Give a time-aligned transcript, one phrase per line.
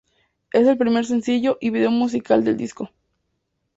[0.51, 2.89] Es el primer sencillo y vídeo musical del disco.